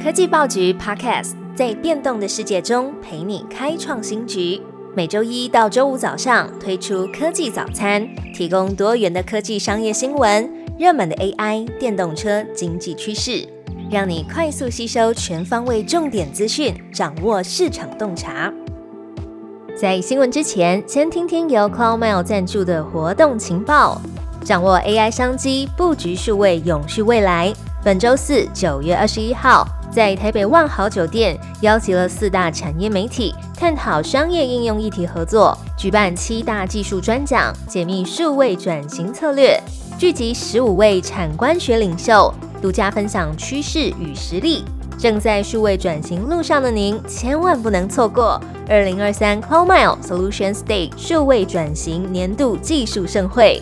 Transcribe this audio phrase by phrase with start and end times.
[0.00, 4.60] 科技报局 Podcast 在变动的世界中陪你开创新局。
[4.94, 13.46] 每周一到周五早上推出科技早餐，提供多元的科技商业新闻、热门的 AI、电动车、经济趋势，
[13.90, 18.52] 让你快速吸收全方位重点资讯，掌握市场洞察。
[19.76, 24.00] 在新闻之前，先听听由 CloudMail 赞助的活动情报，
[24.44, 27.52] 掌握 AI 商机，布局数位永续未来。
[27.84, 39.60] 本周四九月二十一号，在台北万豪酒店邀集了四大产业媒体，探讨商业应用议题合作，举办七大技术专讲，解密数位转型策略，
[39.98, 44.64] 聚集十五位产官学领袖，独家分享趋势与实力。
[44.98, 53.60] 正在数位转型路上的您，千万不能错过二零二三 CloudMile Solutions Day 数位转型年度技术盛会。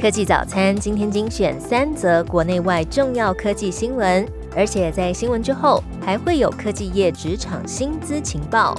[0.00, 8.74] 科技早餐今天精选三则国内外重要科技新闻，而且在新闻之后还会有科技业职场薪资情报。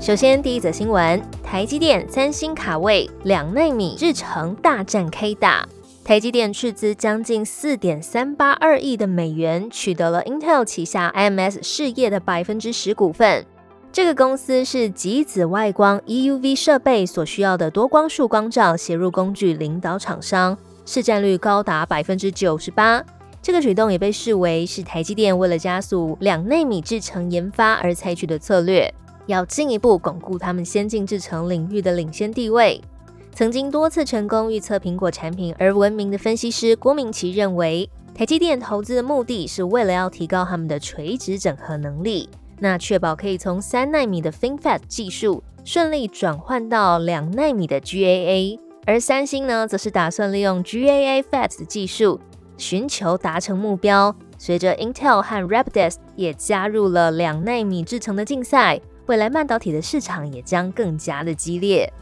[0.00, 5.68] 首先，第一则新闻：台积电、三星卡位两纳米制程大战开打。
[6.04, 13.44] 台积电斥资将近四点三八二亿的美元，取得了 Intel 旗下 IMS 事业的百分之十股份。
[13.90, 23.02] 这个公司是极紫外光 EUV 设备所需要的多光束光照写入工具领导厂商，市占率高达百分之九十八。
[23.40, 28.92] 这个举动也被视为是台积电为了加速两纳米制程研发而采取的策略，
[29.26, 32.80] 要进一步巩固他们先进制程领域的领先地位。
[33.34, 42.28] 曾经多次成功预测苹果产品而闻名的分析师郭明奇认为，台积电投资的目的是为了要提高他们的垂直整合能力。
[42.60, 52.18] 那确保可以从三纳米的 FinFET 技术顺利转换到两纳米的 GAA，而三星呢，则是打算利用 GAA FET 的技术，
[52.56, 54.14] 寻求达成目标。
[54.38, 61.92] 随着 Intel 和 Rapidus 也加入了两纳米制程的竞赛，未来半导体的市场也将更加的激烈。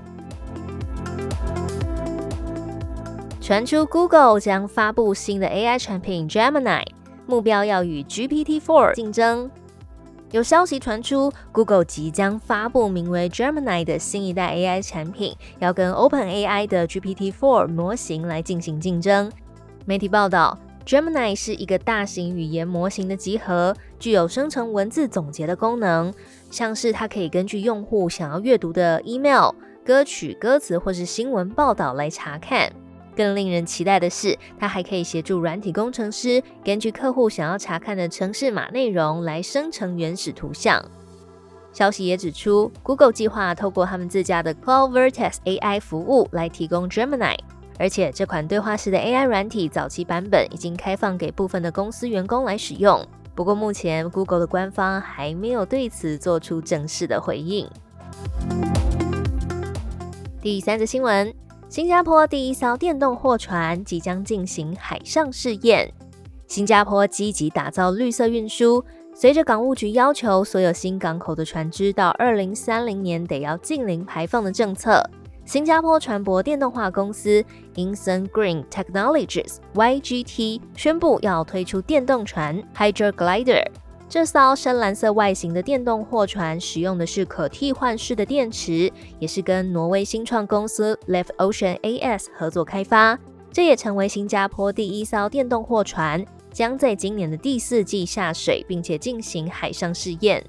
[3.40, 6.82] 传出 Google 将发布新的 AI 产品 Gemini，
[7.26, 9.50] 目标要与 GPT-4 竞争。
[10.32, 19.30] 有消息传出，Google 即将发布名为 Gemini 的新一代 AI 产品，要跟 OpenAI 的 GPT-4 模型来进行竞争。
[19.84, 26.12] 媒体报道，Gemini 是一个大型语言模型的集合，具有生成文字总结的功能，
[26.50, 29.52] 像是它可以根据用户想要阅读的 email、
[29.84, 32.72] 歌曲歌词或是新闻报道来查看。
[33.16, 40.84] 更令人期待的是，它还可以协助软体工程师根据客户想要查看的城市码内容来生成原始图像。
[41.72, 47.36] 消息也指出，Google 计划透过他们自家的 Cloud Vertex AI 服务来提供 Gemini，
[47.78, 53.06] 而且这款对话式的 AI 软体早期版本已经开放给部分的公司员工来使用。
[53.34, 57.68] 不过，目前 Google 的官方还没有对此做出正式的回应。
[60.40, 61.45] 第三则新闻。
[61.68, 65.92] 新加坡第一艘电动货船即将进行海上试验。
[66.46, 75.02] 新加坡积极打造绿色运输，随着港务局要求所有新港口的船只到二零三零年得要近零排放的政策，
[75.44, 77.44] 新加坡船舶电动化公司
[77.74, 83.66] Inson Green Technologies（YGT） 宣布要推出电动船 Hydro Glider。
[84.08, 93.18] 这艘深蓝色外形的电动货船使用的是可替换式的电池，也是跟挪威新创公司 Left Ocean AS 合作开发。
[93.50, 100.42] 这也成为新加坡第一艘电动货船，将在今年的第四季下水，并且进行海上试验。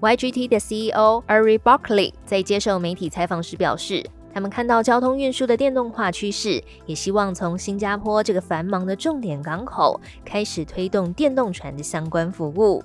[0.00, 12.80] YGT 的 CEO Ari Barkley 在接受媒体采访时表示，他们看到交通运输的电动化趋势，也希望从新加坡这个繁忙的重点港口开始推动电动船的相关服务。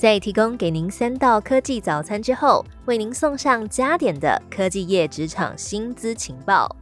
[0.00, 6.74] 在提供给您三道科技早餐之后，为您送上加点的科技业职场薪资情报。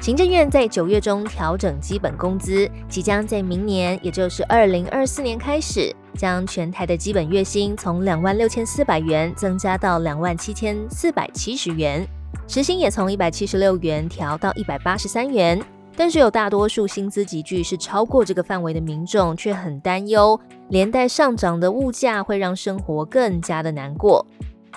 [0.00, 12.06] 行政院在九月中调整基本工资，即将在明年，也就是二零二四年开始，将全台的基本月薪从两万六千四百元增加到两万七千四百七十元，
[12.46, 15.60] 时薪也从一百七十六元调到一百八十三元。
[15.96, 20.38] 但是有大多数薪资集聚是超过这个范围的民众却很担忧，
[20.68, 24.24] 连带上涨的物价会让生活更加的难过。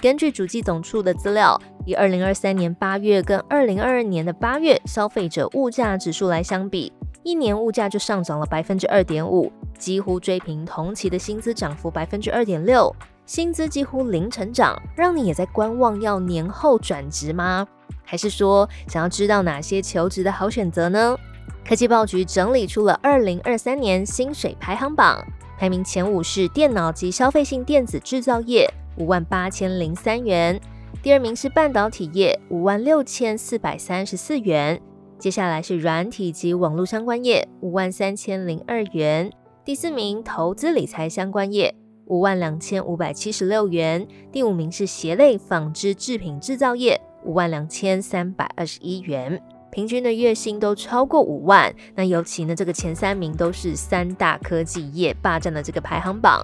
[0.01, 12.95] 根据主计总处的资料，以二零二三年八月跟二零二二年的八月消费者物价指数来相比，一年物价就上涨了百分之二点五，几乎追平同期的薪资涨幅百分之二点六，
[13.25, 17.67] 薪资几乎零成长，让你也在观望要年后转职吗？
[18.09, 21.15] 还是说想要知道哪些求职的好选择呢？
[21.63, 25.23] 科技报局整理出了二零二三年薪水排行榜，
[25.59, 28.67] 排名前五是电脑及消费性电子制造业，
[28.97, 30.57] 五万八千零三元；
[31.03, 34.79] 第二名是半导体业，五万六千四百三十四元；
[35.19, 39.29] 接下来是软体及网络相关业，五万三千零二元；
[39.63, 41.75] 第四名投资理财相关业。
[42.07, 46.99] 五万两千五百七十六元，第五名是鞋类纺织制品制造业，
[47.29, 49.39] 五万两千三百二十一元，
[49.69, 51.71] 平均的月薪都超过五万。
[51.93, 56.43] 那尤其呢，这个前三名都是三大科技业霸占了这个排行榜。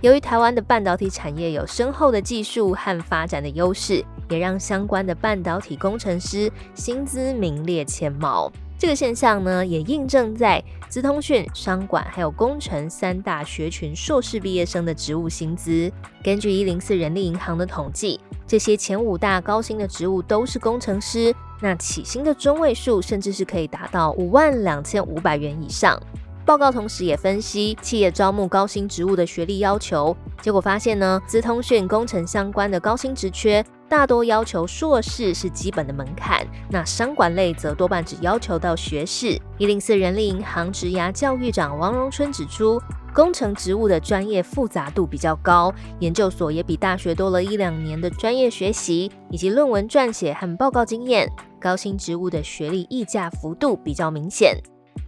[0.00, 8.50] 由于台湾的半导体产业有深厚的技术和发展的优势，也让相关的半导体工程师薪资名列前茅。
[8.82, 15.88] 这个现象呢，也印证在资通讯、商管还有工程三大学群硕士毕业生的职务薪资。
[16.20, 25.96] 根据一零四人力银行的统计，这些前五大高薪的职务都是工程师，那起薪的中位数甚至是可以达到五万两千五百元以上。
[26.44, 33.64] 报告同时也分析企业招募高薪职务的学历要求，结果发现呢，资通讯工程相关的高薪职缺。
[33.92, 39.38] 大多要求硕士是基本的门槛，那商管类则多半只要求到学士。
[39.58, 42.80] 一零四人力银行职涯教育长王荣春指出，
[43.12, 51.30] 工程职务的专业复杂度比较高，研究所也比大学多了一两年的专业学习以及论文撰写和报告经验，
[51.60, 54.56] 高薪职务的学历溢价幅度比较明显。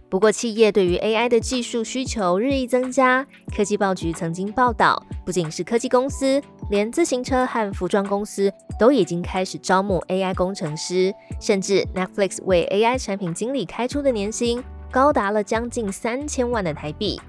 [0.07, 3.25] 不过，企业对于 AI 的技术需求日益增加。
[3.55, 11.13] 科技报局曾经报道，不仅是科技公司，连自行车和服装公司都已经开始招募 AI 工程师。
[11.41, 17.19] 甚至 Netflix 为 AI 产品经理开出的年薪高达了将近三千万的台币。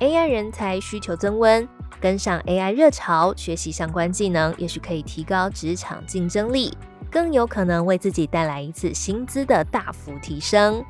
[0.00, 1.66] AI 人才需求增温，
[2.00, 6.76] 跟上 AI 热潮，学习相关技能，也许可以提高职场竞争力，
[7.10, 10.84] 更有可能为自己带来一次薪资的大幅提升。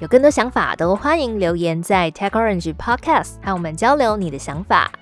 [0.00, 4.92] 有更多想法都欢迎留言在 Tech Orange Podcast 和我们交流你的想法，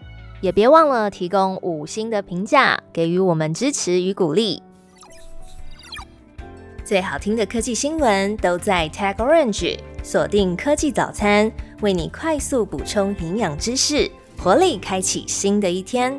[0.40, 4.62] 也别忘了提供五星的评价，给予我们支持与鼓励。
[6.82, 11.52] 最好听的科技新闻都在 Tech Orange，锁定科技早餐，
[11.82, 16.18] 为你快速补充营养知识，活力开启新的一天。